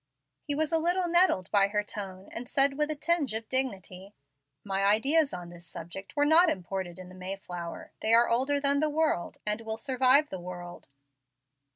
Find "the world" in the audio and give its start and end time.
8.79-9.37, 10.31-10.87